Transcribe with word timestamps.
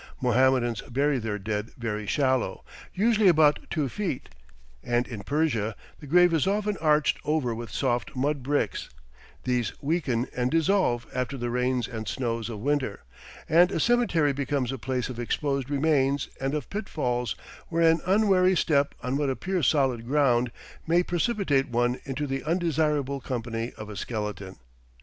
Mohammedans 0.19 0.81
bury 0.89 1.19
their 1.19 1.37
dead 1.37 1.73
very 1.77 2.07
shallow, 2.07 2.65
usually 2.91 3.27
about 3.27 3.59
two 3.69 3.87
feet, 3.87 4.29
and 4.81 5.07
in 5.07 5.21
Persia 5.21 5.75
the 5.99 6.07
grave 6.07 6.33
is 6.33 6.47
often 6.47 6.75
arched 6.77 7.19
over 7.23 7.53
with 7.53 7.69
soft 7.69 8.15
mud 8.15 8.41
bricks; 8.41 8.89
these 9.43 9.73
weaken 9.79 10.25
and 10.35 10.49
dissolve 10.49 11.05
after 11.13 11.37
the 11.37 11.51
rains 11.51 11.87
and 11.87 12.07
snows 12.07 12.49
of 12.49 12.61
winter, 12.61 13.03
and 13.47 13.71
a 13.71 13.79
cemetery 13.79 14.33
becomes 14.33 14.71
a 14.71 14.79
place 14.79 15.07
of 15.07 15.19
exposed 15.19 15.69
remains 15.69 16.29
and 16.39 16.55
of 16.55 16.71
pitfalls, 16.71 17.35
where 17.67 17.87
an 17.87 18.01
unwary 18.07 18.55
step 18.57 18.95
on 19.03 19.17
what 19.17 19.29
appears 19.29 19.67
solid 19.67 20.07
ground 20.07 20.51
may 20.87 21.03
precipitate 21.03 21.69
one 21.69 21.99
into 22.05 22.25
the 22.25 22.43
undesirable 22.43 23.19
company 23.21 23.71
of 23.77 23.87
a 23.87 23.95
skeleton. 23.95 24.55